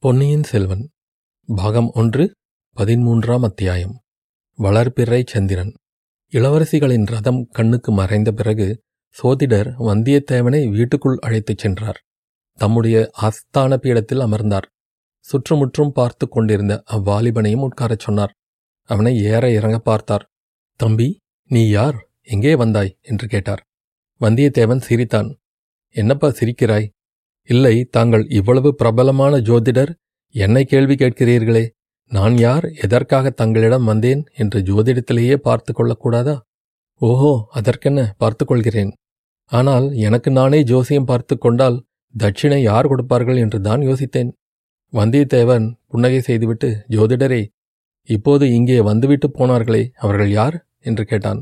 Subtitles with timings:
[0.00, 0.88] பொன்னியின் செல்வன்
[1.46, 2.34] பாகம் ஒன்று
[2.76, 4.00] பதிமூன்றாம் அத்தியாயம்.
[4.58, 5.74] வளர்பிறை சந்திரன்.
[6.32, 12.02] இளவரசிகளின் ரதம் கண்ணுக்கு மறைந்த பிறகு சோதிடர் வந்தியத்தேவனை வீட்டுக்குள் அழைத்துச் சென்றார்.
[12.54, 14.68] தம்முடைய ஆஸ்தான பீடத்தில் அமர்ந்தார்.
[15.20, 18.34] சுற்றுமுற்றும் பார்த்து கொண்டிருந்த அவ்வாலிபனையும் உட்காரச் சொன்னார்.
[18.82, 20.28] அவனை ஏற இறங்க பார்த்தார்.
[20.76, 21.18] தம்பி
[21.48, 22.08] நீ யார்?
[22.22, 22.98] எங்கே வந்தாய்?
[23.00, 23.64] என்று கேட்டார்.
[24.20, 25.38] வந்தியத்தேவன் சிரித்தான்.
[25.88, 26.88] என்னப்பா சிரிக்கிறாய்?
[27.48, 29.92] இல்லை தாங்கள் இவ்வளவு பிரபலமான ஜோதிடர்?
[30.34, 31.64] என்னை கேள்வி கேட்கிறீர்களே
[32.12, 36.36] நான் யார் எதற்காக தங்களிடம் வந்தேன் என்று ஜோதிடத்திலேயே பார்த்து கொள்ளக்கூடாதா?
[37.00, 38.92] ஓஹோ அதற்கென்ன பார்த்து கொள்கிறேன்.
[39.52, 41.76] ஆனால் எனக்கு நானே ஜோசியம் பார்த்து கொண்டால்
[42.14, 44.30] தட்சிணை யார் கொடுப்பார்கள் என்று தான் யோசித்தேன்.
[44.92, 47.42] வந்தியத்தேவன் புன்னகை செய்துவிட்டு ஜோதிடரே
[48.08, 50.56] இப்போது இங்கே வந்துவிட்டு போனார்களே அவர்கள் யார்?
[50.80, 51.40] என்று கேட்டான்.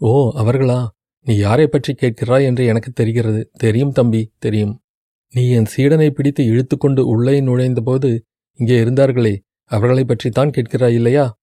[0.00, 0.10] ஓ
[0.40, 0.80] அவர்களா?
[1.26, 3.40] நீ யாரை பற்றி கேட்கிறாய் என்று எனக்கு தெரிகிறது.
[3.58, 4.74] தெரியும் தம்பி தெரியும்.
[5.32, 8.20] நீ என் சீடனை பிடித்து இழுத்துக்கொண்டு உள்ளே நுழைந்தபோது
[8.52, 11.38] இங்கே இருந்தார்களே அவர்களைப் பற்றித்தான் கேட்கிறாய் இல்லையா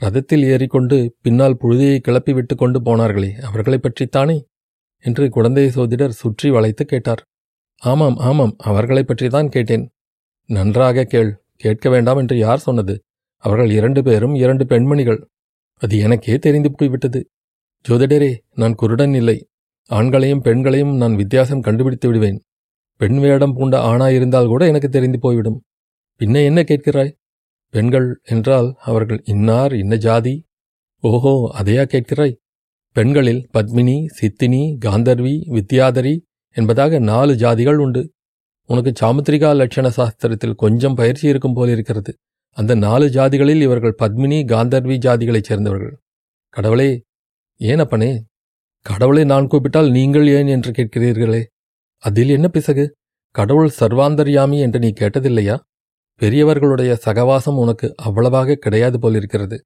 [0.00, 4.42] ரதத்தில் ஏறிக்கொண்டு பின்னால் புழுதியை கிளப்பி விட்டு கொண்டு போனார்களே அவர்களைப் பற்றித்தானே?
[4.98, 7.26] என்று குழந்தை சோதிடர் சுற்றி வளைத்து கேட்டார்.
[7.78, 9.90] ஆமாம் ஆமாம் அவர்களைப் பற்றித்தான் கேட்டேன்.
[10.46, 13.02] நன்றாக கேள் கேட்க வேண்டாம் என்று யார் சொன்னது?
[13.36, 15.28] அவர்கள் இரண்டு பேரும் இரண்டு பெண்மணிகள்.
[15.74, 17.28] அது எனக்கே தெரிந்து போய்விட்டது.
[17.88, 19.48] ஜோதிடரே நான் குருடன் இல்லை.
[19.90, 22.43] ஆண்களையும் பெண்களையும் நான் வித்தியாசம் கண்டுபிடித்து விடுவேன்.
[22.96, 25.62] பெண் வேடம் பூண்ட ஆணாயிருந்தால் கூட எனக்கு தெரிந்து போய்விடும்.
[26.20, 27.12] பின்ன என்ன கேட்கிறாய்?
[27.74, 30.34] பெண்கள் என்றால் அவர்கள் இன்னார் இன்ன ஜாதி?
[31.00, 32.34] ஓஹோ அதையா கேட்கிறாய்?
[32.96, 36.14] பெண்களில் பத்மினி சித்தினி காந்தர்வி வித்யாதரி
[36.56, 38.02] என்பதாக நாலு ஜாதிகள் உண்டு.
[38.68, 42.12] உனக்கு சாமுத்திரிகா லட்சண சாஸ்திரத்தில் கொஞ்சம் பயிற்சி இருக்கும் போலிருக்கிறது
[42.56, 45.96] அந்த நாலு ஜாதிகளில் இவர்கள் பத்மினி காந்தர்வி ஜாதிகளைச் சேர்ந்தவர்கள்.
[46.48, 46.90] கடவுளே
[47.60, 48.24] ஏன் அப்பனே?
[48.86, 51.42] கடவுளை நான் கூப்பிட்டால் நீங்கள் ஏன் என்று கேட்கிறீர்களே?
[52.04, 52.84] அதில் என்ன பிசகு?
[53.34, 55.56] கடவுள் சர்வாந்தர்யாமி என்று நீ கேட்டதில்லையா?
[56.20, 59.56] பெரியவர்களுடைய சகவாசம் உனக்கு அவ்வளவாக கிடையாது போலிருக்கிறது.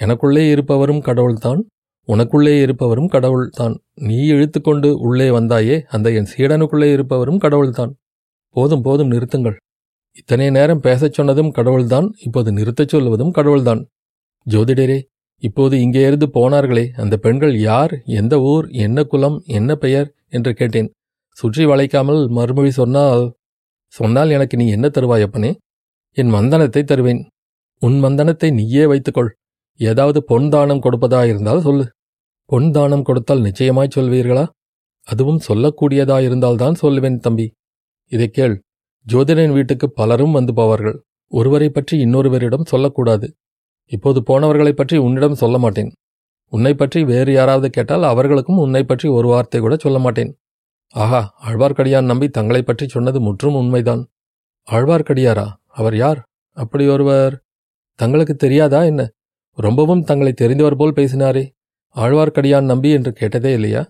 [0.00, 1.60] எனக்குள்ளே இருப்பவரும் கடவுள்தான்
[2.08, 3.74] உனக்குள்ளே இருப்பவரும் கடவுள்தான்.
[3.94, 7.92] நீ இழுத்துக்கொண்டு உள்ளே வந்தாயே அந்த என் சீடனுக்குள்ளே இருப்பவரும் கடவுள்தான்.
[8.54, 9.56] போதும் போதும் நிறுத்துங்கள்.
[10.16, 13.82] இத்தனை நேரம் பேசச் சொன்னதும் கடவுள்தான் இப்போது நிறுத்தச் சொல்வதும் கடவுள்தான்.
[14.46, 14.98] ஜோதிடரே
[15.42, 20.08] இப்போது இங்கே இருந்து போனார்களே அந்த பெண்கள் யார் எந்த ஊர் என்ன குலம் என்ன பெயர்?
[20.28, 20.92] என்று கேட்டேன்.
[21.34, 23.34] சுற்றி வளைக்காமல் மறுமொழி சொன்னால்
[23.86, 25.56] சொன்னால் எனக்கு நீ என்ன தருவாயப்பனே
[26.16, 27.28] என் மந்தனத்தை தருவேன்.
[27.80, 29.34] உன் மந்தனத்தை நீயே வைத்துக்கொள்.
[29.80, 31.90] ஏதாவது பொன் தானம் கொடுப்பதாயிருந்தால் சொல்லு.
[32.44, 34.48] பொன் தானம் கொடுத்தால் நிச்சயமாய் சொல்வீர்களா?
[35.04, 37.52] அதுவும் சொல்லக்கூடியதாயிருந்தால்தான் சொல்லுவேன் தம்பி.
[38.10, 38.62] இதை கேள்.
[39.06, 40.98] ஜோதிடன் வீட்டுக்கு பலரும் வந்து போவார்கள்.
[41.28, 43.34] ஒருவரை பற்றி இன்னொருவரிடம் சொல்லக்கூடாது.
[43.90, 45.92] இப்போது போனவர்களைப் பற்றி உன்னிடம் சொல்ல மாட்டேன்.
[46.48, 50.36] உன்னை பற்றி வேறு யாராவது கேட்டால் அவர்களுக்கும் உன்னை பற்றி ஒரு வார்த்தை கூட சொல்ல மாட்டேன்.
[50.94, 54.06] ஆஹா ஆழ்வார்க்கடியான் நம்பி தங்களைப் பற்றி சொன்னது முற்றும் உண்மைதான்.
[54.70, 55.52] ஆழ்வார்க்கடியாரா?
[55.66, 56.22] அவர் யார்?
[56.52, 57.40] அப்படி ஒருவர்.
[57.94, 59.10] தங்களுக்கு தெரியாதா என்ன?
[59.52, 61.50] ரொம்பவும் தங்களை தெரிந்தவர் போல் பேசினாரே.
[61.94, 63.86] ஆழ்வார்க்கடியான் நம்பி என்று கேட்டதே இல்லையா?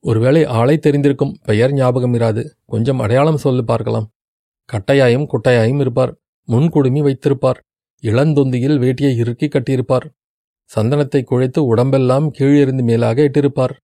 [0.00, 2.44] ஒருவேளை ஆளை தெரிந்திருக்கும் பெயர் ஞாபகம் இராது.
[2.66, 4.10] கொஞ்சம் அடையாளம் சொல்லு பார்க்கலாம்.
[4.72, 6.16] கட்டையாயும் குட்டையாயும் இருப்பார்.
[6.48, 7.62] முன்குடுமி வைத்திருப்பார்.
[8.02, 10.10] இளந்தொந்தியில் வேட்டியை இறுக்கி கட்டியிருப்பார்.
[10.74, 13.76] சந்தனத்தை குழைத்து உடம்பெல்லாம் கீழிருந்து மேலாக இட்டிருப்பார்.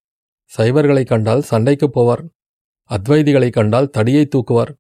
[0.57, 2.37] சைவர்களை கண்டால் சண்டைக்குப் போவார்.
[2.91, 4.73] அத்வைதிகளை கண்டால் தடியை தூக்குவார்.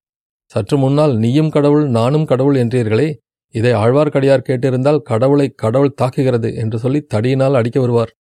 [0.50, 3.08] சற்று முன்னால் நீயும் கடவுள் நானும் கடவுள் என்றீர்களே
[3.54, 8.12] இதை ஆழ்வார்க்கடியார் கேட்டிருந்தால் கடவுளை கடவுள் தாக்குகிறது என்று சொல்லி தடியினால் அடிக்க வருவார்.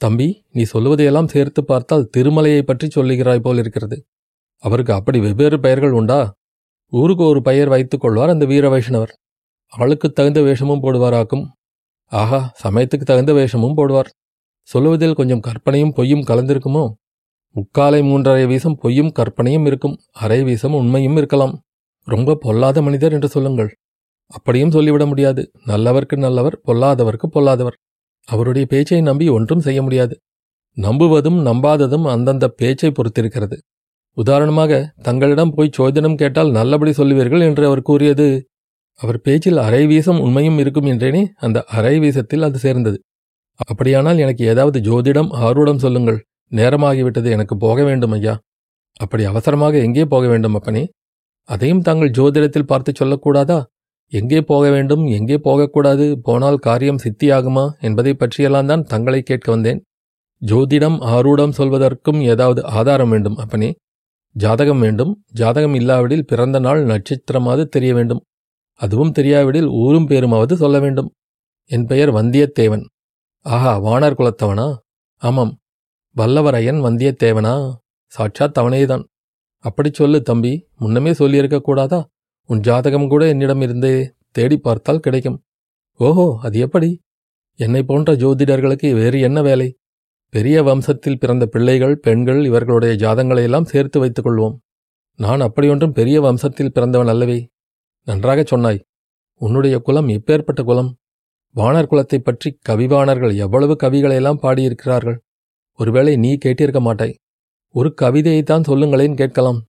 [0.00, 3.96] தம்பி நீ சொல்லுவதையெல்லாம் சேர்த்து பார்த்தால் திருமலையை பற்றி சொல்லுகிறாய் போல் இருக்கிறது
[4.64, 6.20] அவருக்கு அப்படி வெவ்வேறு பெயர்கள் உண்டா?
[6.92, 9.12] ஊருக்கு ஒரு பெயர் வைத்துக் கொள்வார் அந்த வீர வைஷ்ணவர்.
[9.72, 11.44] ஆளுக்கு தகுந்த வேஷமும் போடுவாராக்கும்.
[12.12, 14.10] ஆஹா சமயத்துக்கு தகுந்த வேஷமும் போடுவார்.
[14.68, 16.84] சொல்லுவதில் கொஞ்சம் கற்பனையும் பொய்யும் கலந்திருக்குமோ?
[17.58, 21.54] முக்காலை மூன்றரை வீசம் பொய்யும் கற்பனையும் இருக்கும் அரை வீசம் உண்மையும் இருக்கலாம்.
[22.08, 23.70] ரொம்ப பொல்லாத மனிதர் என்று சொல்லுங்கள்.
[24.30, 25.42] அப்படியும் சொல்லிவிட முடியாது.
[25.66, 27.76] நல்லவர்க்கு நல்லவர் பொல்லாதவர்க்கு பொல்லாதவர்.
[28.28, 30.14] அவருடைய பேச்சை நம்பி ஒன்றும் செய்ய முடியாது.
[30.76, 33.56] நம்புவதும் நம்பாததும் அந்தந்த பேச்சை பொறுத்திருக்கிறது.
[34.16, 38.26] உதாரணமாக தங்களிடம் போய் சோதனம் கேட்டால் நல்லபடி சொல்லுவீர்கள் என்று அவர் கூறியது
[39.00, 42.98] அவர் பேச்சில் அரை வீசம் உண்மையும் இருக்கும் என்றேனே அந்த அரை வீசத்தில் அது சேர்ந்தது.
[43.60, 46.18] அப்படியானால் எனக்கு ஏதாவது ஜோதிடம் ஆர்வடம் சொல்லுங்கள்.
[46.52, 48.34] நேரமாகிவிட்டது எனக்கு போக வேண்டும் ஐயா.
[48.96, 50.84] அப்படி அவசரமாக எங்கே போக வேண்டும் அப்பனே?
[51.48, 53.62] அதையும் தாங்கள் ஜோதிடத்தில் பார்த்து சொல்லக்கூடாதா?
[54.12, 59.80] எங்கே போக வேண்டும் எங்கே போகக்கூடாது போனால் காரியம் சித்தியாகுமா என்பதை பற்றியெல்லாம் தான் தங்களை கேட்க வந்தேன்.
[60.42, 63.70] ஜோதிடம் ஆரூடம் சொல்வதற்கும் ஏதாவது ஆதாரம் வேண்டும் அப்பனே.
[64.36, 68.22] ஜாதகம் வேண்டும் ஜாதகம் இல்லாவிடில் பிறந்த நாள் நட்சத்திரமாவது தெரிய வேண்டும்.
[68.80, 71.08] அதுவும் தெரியாவிடில் ஊரும் பேருமாவது சொல்ல வேண்டும்.
[71.70, 72.84] என் பெயர் வந்தியத்தேவன்.
[73.46, 74.66] ஆஹா வானர் குலத்தவனா?
[75.22, 75.52] ஆமாம்
[76.16, 77.74] வல்லவரையன் வந்தியத்தேவனா?
[78.06, 79.04] சாட்சாத் அவனேதான்.
[79.58, 80.68] அப்படி சொல்லு தம்பி.
[80.76, 82.08] முன்னமே சொல்லியிருக்க கூடாதா?
[82.46, 85.44] உன் ஜாதகம் கூட என்னிடம் இருந்தே தேடி பார்த்தால் கிடைக்கும்.
[85.94, 87.02] ஓஹோ அது எப்படி?
[87.54, 89.78] என்னை போன்ற ஜோதிடர்களுக்கு வேறு என்ன வேலை?
[90.30, 94.56] பெரிய வம்சத்தில் பிறந்த பிள்ளைகள் பெண்கள் இவர்களுடைய ஜாதங்களையெல்லாம் சேர்த்து வைத்துக் கொள்வோம்.
[95.16, 97.48] நான் அப்படியொன்றும் பெரிய வம்சத்தில் பிறந்தவன் அல்லவே.
[98.04, 98.84] நன்றாகச் சொன்னாய்.
[99.34, 100.96] உன்னுடைய குலம் எப்பேற்பட்ட குலம்.
[101.54, 105.18] வானர் குலத்தைப் பற்றி கவிவாணர்கள் எவ்வளவு கவிகளையெல்லாம் பாடியிருக்கிறார்கள்.
[105.78, 107.16] ஒருவேளை நீ கேட்டிருக்க மாட்டாய்.
[107.74, 109.60] ஒரு கவிதையைத்தான் சொல்லுங்களேன் கேட்கலாம்.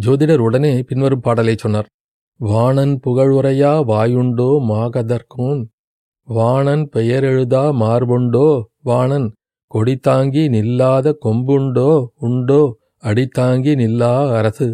[0.00, 1.88] ஜோதிடர் உடனே பின்வரும் பாடலை சொன்னார்.
[2.40, 5.62] வாணன் புகழுரையா வாயுண்டோ மாகதற்கோன்.
[6.28, 8.62] வாணன் பெயரெழுதா மார்புண்டோ.
[8.82, 9.32] வாணன்
[9.74, 12.06] கொடித்தாங்கி நில்லாத கொம்புண்டோ.
[12.14, 14.68] உண்டோ அடித்தாங்கி நில்லா அரசு.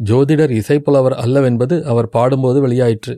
[0.00, 3.14] ஜோதிடர் இசைப்புலவர் அல்லவென்பது அவர் பாடும்போது வெளியாயிற்று.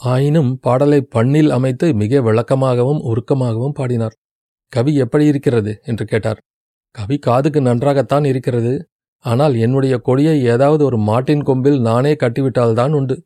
[0.00, 4.16] ஆயினும் பாடலை பண்ணில் அமைத்து மிக விளக்கமாகவும் உருக்கமாகவும் பாடினார்.
[4.72, 5.72] கவி எப்படி இருக்கிறது?
[5.82, 6.40] என்று கேட்டார்.
[6.94, 8.72] கவி காதுக்கு நன்றாகத்தான் இருக்கிறது.
[9.24, 13.16] ஆனால் என்னுடைய கொடியை ஏதாவது ஒரு மாட்டின் கொம்பில் நானே கட்டிவிட்டால்தான் உண்டு.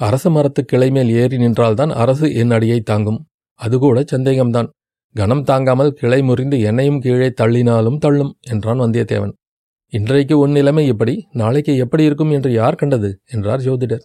[0.00, 3.20] அரச மரத்து கிளை மேல் ஏறி நின்றால்தான் அரசு என் அடியை தாங்கும்.
[3.60, 4.68] அதுகூட சந்தேகம்தான்.
[5.14, 9.32] கனம் தாங்காமல் கிளை முறிந்து என்னையும் கீழே தள்ளினாலும் தள்ளும் என்றான் வந்தியத்தேவன்.
[9.92, 13.10] இன்றைக்கு உன் நிலைமை இப்படி நாளைக்கு எப்படி இருக்கும் என்று யார் கண்டது?
[13.30, 14.04] என்றார் ஜோதிடர்.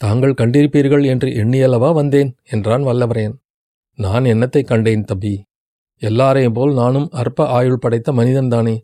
[0.00, 3.36] தாங்கள் கண்டிருப்பீர்கள் என்று எண்ணியளவா வந்தேன் என்றான் வல்லவரையன்.
[3.98, 5.34] நான் என்னத்தை கண்டேன் தம்பி?
[6.02, 8.76] எல்லாரையும் போல் நானும் அற்ப ஆயுள் படைத்த மனிதன்தானே.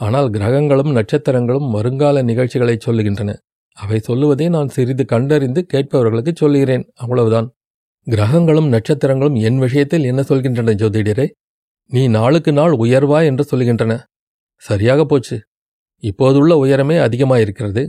[0.00, 3.30] ஆனால் கிரகங்களும் நட்சத்திரங்களும் வருங்கால நிகழ்ச்சிகளை சொல்லுகின்றன.
[3.72, 6.84] அவை சொல்லுவதை நான் சிறிது கண்டறிந்து கேட்பவர்களுக்கு சொல்லுகிறேன்.
[6.94, 7.48] அவ்வளவுதான்.
[8.06, 11.26] கிரகங்களும் நட்சத்திரங்களும் என் விஷயத்தில் என்ன சொல்கின்றன ஜோதிடரே?
[11.90, 13.92] நீ நாளுக்கு நாள் உயர்வா என்று சொல்கின்றன
[14.62, 15.36] சரியாக போச்சு.
[16.02, 17.82] இப்போதுள்ள உயரமே அதிகமாயிருக்கிறது.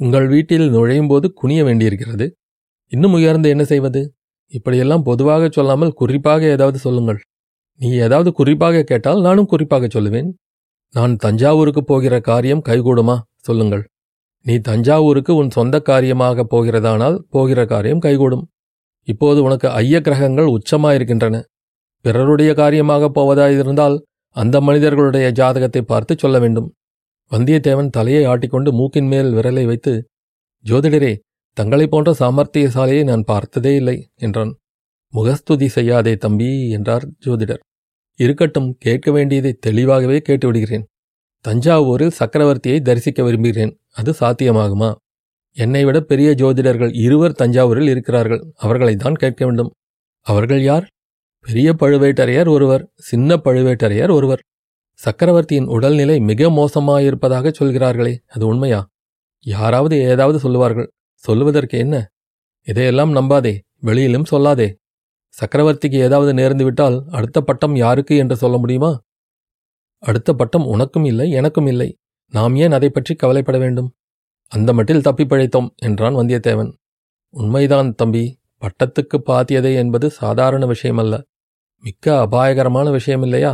[0.00, 2.26] உங்கள் வீட்டில் நுழையும் போது குனிய வேண்டியிருக்கிறது.
[2.92, 4.00] இன்னும் உயர்ந்து என்ன செய்வது?
[4.52, 7.20] இப்படியெல்லாம் பொதுவாக சொல்லாமல் குறிப்பாக ஏதாவது சொல்லுங்கள்.
[7.80, 10.30] நீ ஏதாவது குறிப்பாக கேட்டால் நானும் குறிப்பாக சொல்லுவேன்.
[10.92, 13.18] நான் தஞ்சாவூருக்கு போகிற காரியம் கைகூடுமா?
[13.36, 13.84] சொல்லுங்கள்.
[14.42, 18.48] நீ தஞ்சாவூருக்கு உன் சொந்த காரியமாக போகிறதானால் போகிற காரியம் கைகூடும்.
[19.02, 21.42] இப்போது உனக்கு ஐய கிரகங்கள் உச்சமாயிருக்கின்றன.
[22.00, 23.96] பிறருடைய காரியமாக போவதாயிருந்தால்
[24.28, 26.74] அந்த மனிதர்களுடைய ஜாதகத்தை பார்த்து சொல்ல வேண்டும்.
[27.32, 30.08] வந்தியத்தேவன் தலையை ஆட்டிக்கொண்டு மூக்கின் மேல் விரலை வைத்து
[30.64, 31.18] ஜோதிடரே
[31.52, 34.56] தங்களைப் போன்ற சாமர்த்தியசாலையை நான் பார்த்ததே இல்லை என்றான்.
[35.10, 37.62] முகஸ்துதி செய்யாதே தம்பி என்றார் ஜோதிடர்.
[38.18, 40.84] இருக்கட்டும் கேட்க வேண்டியதை தெளிவாகவே கேட்டுவிடுகிறேன்.
[41.44, 43.80] தஞ்சாவூரில் சக்கரவர்த்தியை தரிசிக்க விரும்புகிறேன்.
[43.92, 44.94] அது சாத்தியமாகுமா?
[45.56, 48.52] என்னை விட பெரிய ஜோதிடர்கள் இருவர் தஞ்சாவூரில் இருக்கிறார்கள்.
[48.56, 49.72] அவர்களை தான் கேட்க வேண்டும்.
[50.20, 50.86] அவர்கள் யார்?
[51.40, 54.42] பெரிய பழுவேட்டரையர் ஒருவர் சின்ன பழுவேட்டரையர் ஒருவர்.
[54.94, 58.86] சக்கரவர்த்தியின் உடல்நிலை மிக மோசமாயிருப்பதாக சொல்கிறார்களே அது உண்மையா?
[59.44, 60.92] யாராவது ஏதாவது சொல்லுவார்கள்.
[61.14, 62.10] சொல்லுவதற்கு என்ன?
[62.66, 64.74] இதையெல்லாம் நம்பாதே வெளியிலும் சொல்லாதே.
[65.34, 69.00] சக்கரவர்த்திக்கு ஏதாவது நேர்ந்துவிட்டால் அடுத்த பட்டம் யாருக்கு என்று சொல்ல முடியுமா?
[70.02, 71.88] அடுத்த பட்டம் உனக்கும் இல்லை எனக்கும் இல்லை.
[72.32, 73.88] நாம் ஏன் அதை பற்றி கவலைப்பட வேண்டும்?
[74.52, 76.70] அந்த மட்டில் தப்பி பிழைத்தோம் என்றான் வந்தியத்தேவன்.
[77.34, 78.24] உண்மைதான் தம்பி
[78.62, 81.14] பட்டத்துக்கு பாத்தியதை என்பது சாதாரண விஷயமல்ல.
[81.84, 83.52] மிக்க அபாயகரமான விஷயம் இல்லையா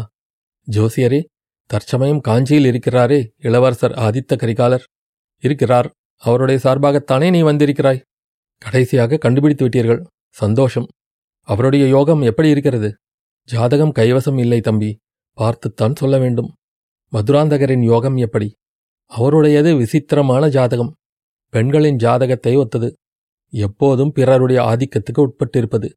[0.68, 1.20] ஜோசியரே
[1.70, 4.84] தற்சமயம் காஞ்சியில் இருக்கிறாரே இளவரசர் ஆதித்த கரிகாலர்.
[5.42, 5.88] இருக்கிறார்
[6.22, 8.02] அவருடைய சார்பாகத்தானே நீ வந்திருக்கிறாய்?
[8.62, 10.00] கடைசியாக கண்டுபிடித்து விட்டீர்கள்.
[10.34, 10.86] சந்தோஷம்.
[11.48, 12.94] அவருடைய யோகம் எப்படி இருக்கிறது?
[13.42, 14.98] ஜாதகம் கைவசம் இல்லை தம்பி.
[15.32, 16.54] பார்த்துத்தான் சொல்ல வேண்டும்.
[17.12, 18.56] மதுராந்தகரின் யோகம் எப்படி?
[19.04, 20.94] அவருடையது விசித்திரமான ஜாதகம்.
[21.48, 22.94] பெண்களின் ஜாதகத்தை ஒத்தது.
[23.52, 25.88] எப்போதும் பிறருடைய ஆதிக்கத்துக்கு உட்பட்டிருப்பது.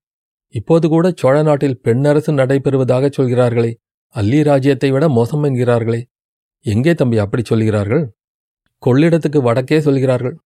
[0.54, 3.78] இப்போது கூட சோழ நாட்டில் பெண்ணரசு நடைபெறுவதாக சொல்கிறார்களே.
[4.08, 6.04] அல்லி ராஜ்யத்தை விட மோசம் என்கிறார்களே.
[6.66, 8.14] எங்கே தம்பி அப்படி சொல்கிறார்கள்?
[8.86, 10.38] கொள்ளிடத்துக்கு வடக்கே சொல்கிறார்கள்.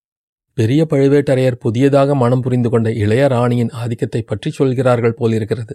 [0.58, 5.74] பெரிய பழுவேட்டரையர் புதியதாக மனம் புரிந்து கொண்ட இளைய ராணியின் ஆதிக்கத்தை பற்றி சொல்கிறார்கள் போலிருக்கிறது.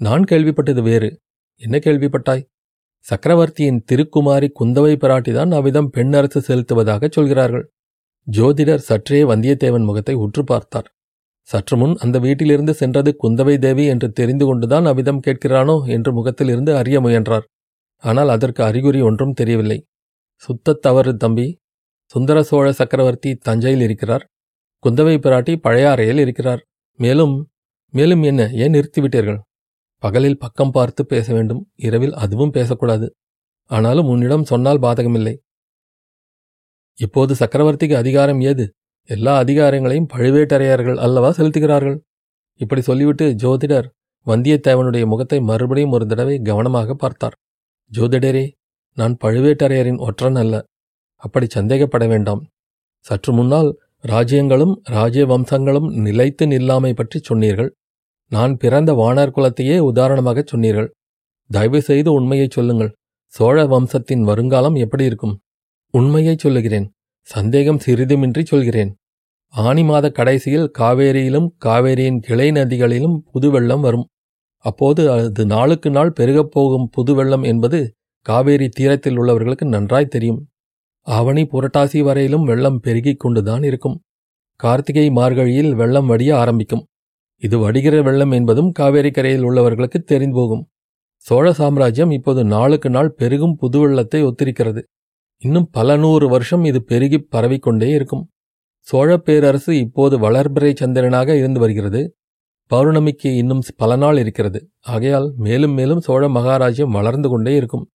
[0.00, 1.10] நான் கேள்விப்பட்டது வேறு.
[1.56, 2.46] என்ன கேள்விப்பட்டாய்?
[3.06, 7.64] சக்கரவர்த்தியின் திருக்குமாரி குந்தவை பிராட்டிதான் அவ்விதம் பெண்ணரசு செலுத்துவதாக சொல்கிறார்கள்.
[8.26, 10.88] ஜோதிடர் சற்றே வந்தியத்தேவன் முகத்தை உற்று பார்த்தார்.
[11.48, 17.00] சற்று முன் அந்த வீட்டிலிருந்து சென்றது குந்தவை தேவி என்று தெரிந்து கொண்டுதான் அவ்விதம் கேட்கிறானோ என்று முகத்திலிருந்து அறிய
[17.00, 17.46] முயன்றார்.
[18.04, 19.78] ஆனால் அதற்கு அறிகுறி ஒன்றும் தெரியவில்லை.
[20.42, 21.46] சுத்தத் தவறு தம்பி
[22.12, 24.24] சுந்தர சோழ சக்கரவர்த்தி தஞ்சையில் இருக்கிறார்.
[24.84, 26.60] குந்தவை பிராட்டி பழையாறையில் இருக்கிறார்.
[26.98, 27.34] மேலும்
[27.94, 29.38] மேலும் என்ன ஏன் நிறுத்திவிட்டீர்கள்?
[30.02, 31.72] பகலில் பக்கம் பார்த்து பேச வேண்டும்.
[31.76, 33.06] இரவில் அதுவும் பேசக்கூடாது.
[33.70, 35.34] ஆனாலும் உன்னிடம் சொன்னால் பாதகமில்லை.
[36.98, 38.64] இப்போது சக்கரவர்த்திக்கு அதிகாரம் ஏது?
[39.08, 41.98] எல்லா அதிகாரங்களையும் பழுவேட்டரையர்கள் அல்லவா செலுத்துகிறார்கள்?
[42.60, 43.88] இப்படி சொல்லிவிட்டு ஜோதிடர்
[44.26, 47.36] வந்தியத்தேவனுடைய முகத்தை மறுபடியும் ஒரு தடவை கவனமாக பார்த்தார்.
[47.92, 48.44] ஜோதிடரே
[48.96, 50.54] நான் பழுவேட்டரையரின் ஒற்றன் அல்ல.
[51.22, 52.46] அப்படி சந்தேகப்பட வேண்டாம்.
[53.04, 57.70] சற்று முன்னால் ராஜ்யங்களும் ராஜ்ய வம்சங்களும் நிலைத்து நில்லாமை பற்றி சொன்னீர்கள்.
[58.32, 60.94] நான் பிறந்த வானர் குலத்தையே உதாரணமாகச் சொன்னீர்கள்.
[61.50, 62.94] தயவு செய்து உண்மையைச் சொல்லுங்கள்.
[63.26, 65.40] சோழ வம்சத்தின் வருங்காலம் எப்படி இருக்கும்?
[65.94, 66.86] உண்மையைச் சொல்லுகிறேன்.
[67.20, 68.94] சந்தேகம் சிறிதுமின்றி சொல்கிறேன்.
[69.46, 74.06] ஆனி மாத கடைசியில் காவேரியிலும் காவேரியின் கிளை நதிகளிலும் புது வெள்ளம் வரும்.
[74.64, 77.80] அப்போது அது நாளுக்கு நாள் பெருகப் போகும் புது வெள்ளம் என்பது
[78.26, 80.40] காவேரி தீரத்தில் உள்ளவர்களுக்கு நன்றாய் தெரியும்.
[81.00, 84.00] ஆவணி புரட்டாசி வரையிலும் வெள்ளம் பெருகிக் கொண்டுதான் இருக்கும்.
[84.56, 86.86] கார்த்திகை மார்கழியில் வெள்ளம் வடிய ஆரம்பிக்கும்.
[87.36, 90.68] இது வடிகிற வெள்ளம் என்பதும் காவேரி கரையில் உள்ளவர்களுக்கு தெரிந்து போகும்.
[91.16, 94.82] சோழ சாம்ராஜ்யம் இப்போது நாளுக்கு நாள் பெருகும் புது வெள்ளத்தை ஒத்திருக்கிறது.
[95.38, 98.30] இன்னும் பல நூறு வருஷம் இது பெருகி பரவிக்கொண்டே இருக்கும்.
[98.78, 102.16] சோழ பேரரசு இப்போது வளர்பிறை சந்திரனாக இருந்து வருகிறது.
[102.70, 104.68] பௌர்ணமிக்கு இன்னும் பல நாள் இருக்கிறது.
[104.80, 107.88] ஆகையால் மேலும் மேலும் சோழ மகாராஜ்யம் வளர்ந்து கொண்டே இருக்கும்.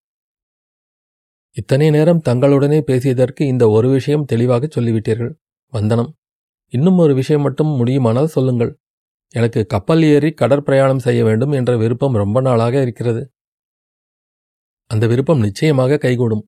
[1.58, 5.34] இத்தனை நேரம் தங்களுடனே பேசியதற்கு இந்த ஒரு விஷயம் தெளிவாக சொல்லிவிட்டீர்கள்.
[5.68, 6.16] வந்தனம்.
[6.68, 8.80] இன்னும் ஒரு விஷயம் மட்டும் முடியுமானால் சொல்லுங்கள்.
[9.30, 13.30] எனக்கு கப்பல் ஏறி கடற்பிரயாணம் செய்ய வேண்டும் என்ற விருப்பம் ரொம்ப நாளாக இருக்கிறது.
[14.88, 16.44] அந்த விருப்பம் நிச்சயமாக கைகூடும்.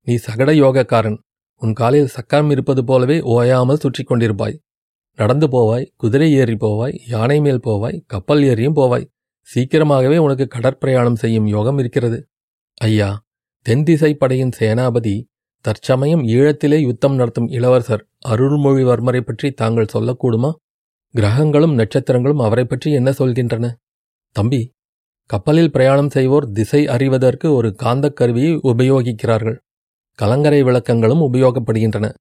[0.00, 1.18] நீ சகட யோகக்காரன்.
[1.54, 4.56] உன் காலில் சக்கரம் இருப்பது போலவே ஓயாமல் சுற்றி கொண்டிருப்பாய்.
[5.14, 9.06] நடந்து போவாய் குதிரை ஏறி போவாய் யானை மேல் போவாய் கப்பல் ஏறியும் போவாய்.
[9.40, 12.18] சீக்கிரமாகவே உனக்கு கடற்பிரயாணம் செய்யும் யோகம் இருக்கிறது.
[12.74, 13.25] ஐயா
[13.66, 15.24] தென்திசை படையின் சேனாபதி
[15.60, 20.50] தற்சமயம் ஈழத்திலே யுத்தம் நடத்தும் இளவரசர் அருள்மொழிவர்மரை பற்றி தாங்கள் சொல்லக்கூடுமா?
[21.14, 23.72] கிரகங்களும் நட்சத்திரங்களும் அவரை பற்றி என்ன சொல்கின்றன?
[24.30, 24.72] தம்பி
[25.26, 29.56] கப்பலில் பிரயாணம் செய்வோர் திசை அறிவதற்கு ஒரு காந்தக் கருவியை உபயோகிக்கிறார்கள்.
[30.18, 32.14] கலங்கரை விளக்கங்களும் உபயோகப்படுகின்றன.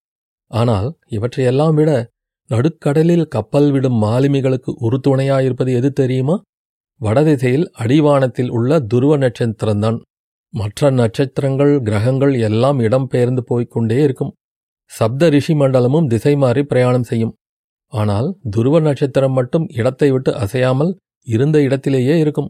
[0.52, 2.10] ஆனால் இவற்றையெல்லாம் விட
[2.50, 6.42] நடுக்கடலில் கப்பல் விடும் மாலுமிகளுக்கு உறுதுணையாயிருப்பது எது தெரியுமா?
[7.02, 10.00] வடதிசையில் அடிவானத்தில் உள்ள துருவ நட்சத்திரம்தான்.
[10.56, 14.34] மற்ற நட்சத்திரங்கள் கிரகங்கள் எல்லாம் இடம்பெயர்ந்து போய்க்கொண்டே இருக்கும்.
[14.92, 17.34] சப்த ரிஷி மண்டலமும் திசை மாறி பிரயாணம் செய்யும்.
[17.94, 20.92] ஆனால் துருவ நட்சத்திரம் மட்டும் இடத்தை விட்டு அசையாமல்
[21.28, 22.50] இருந்த இடத்திலேயே இருக்கும்.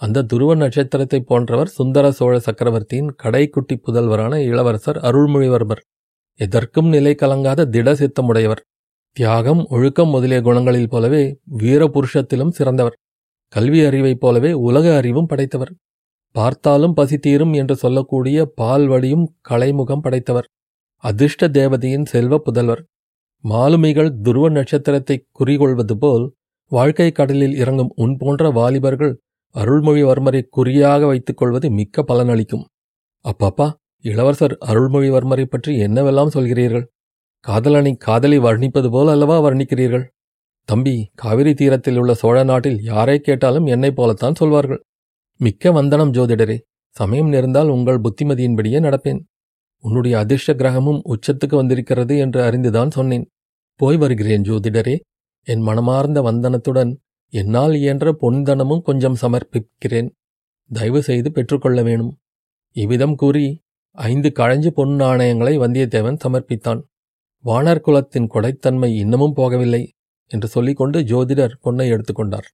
[0.00, 5.82] அந்த துருவ நட்சத்திரத்தை போன்றவர் சுந்தர சோழ சக்கரவர்த்தியின் கடைக்குட்டி புதல்வரான இளவரசர் அருள்மொழிவர்மர்.
[6.40, 8.62] எதற்கும் நிலை கலங்காத திட சித்தமுடையவர்.
[9.16, 11.22] தியாகம் ஒழுக்கம் முதலிய குணங்களில் போலவே
[11.58, 12.96] வீரபுருஷத்திலும் சிறந்தவர்.
[13.52, 15.72] கல்வி அறிவைப் போலவே உலக அறிவும் படைத்தவர்.
[16.36, 20.48] பார்த்தாலும் பசி தீரும் என்று சொல்லக்கூடிய பால் வடியும் கலைமுகம் படைத்தவர்.
[21.04, 22.82] அதிர்ஷ்ட தேவதையின் செல்வ புதல்வர்.
[23.44, 26.24] மாலுமிகள் துருவ நட்சத்திரத்தை குறிகொள்வது போல்
[26.72, 29.12] வாழ்க்கை கடலில் இறங்கும் உன் போன்ற வாலிபர்கள்
[29.54, 32.64] அருள்மொழிவர்மரை குறியாக வைத்துக் கொள்வது மிக்க பலனளிக்கும்.
[33.24, 33.68] அப்பப்பா
[34.04, 36.86] இளவரசர் அருள்மொழிவர்மரை பற்றி என்னவெல்லாம் சொல்கிறீர்கள்?
[37.44, 40.04] காதலனை காதலி வர்ணிப்பது போல் அல்லவா வர்ணிக்கிறீர்கள்?
[40.68, 44.82] தம்பி காவிரி தீரத்தில் உள்ள சோழ நாட்டில் யாரை கேட்டாலும் என்னைப் போலத்தான் சொல்வார்கள்.
[45.40, 49.18] மிக்க வந்தனம் ஜோதிடரே சமயம் நேர்ந்தால் உங்கள் புத்திமதியின்படியே நடப்பேன்.
[49.84, 53.26] உன்னுடைய அதிர்ஷ்ட கிரகமும் உச்சத்துக்கு வந்திருக்கிறது என்று அறிந்துதான் சொன்னேன்.
[53.80, 54.96] போய் வருகிறேன் ஜோதிடரே
[55.46, 56.92] என் மனமார்ந்த வந்தனத்துடன்
[57.32, 60.08] என்னால் இயன்ற பொன்தனமும் கொஞ்சம் சமர்ப்பிக்கிறேன்.
[60.70, 62.12] தயவு செய்து பெற்றுக்கொள்ள வேணும்.
[62.76, 66.80] இவ்விதம் கூறி ஐந்து கழஞ்சு பொன் நாணயங்களை வந்தியத்தேவன் சமர்ப்பித்தான்.
[67.44, 69.82] வானர் குலத்தின் கொடைத்தன்மை இன்னமும் போகவில்லை
[70.30, 72.48] என்று சொல்லிக்கொண்டு ஜோதிடர் பொன்னை எடுத்துக்கொண்டார்.